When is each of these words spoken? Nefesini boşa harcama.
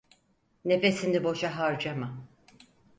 Nefesini 0.65 1.23
boşa 1.23 1.49
harcama. 1.57 2.25